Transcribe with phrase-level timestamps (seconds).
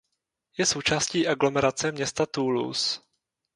[0.57, 2.99] Je součástí aglomerace města Toulouse.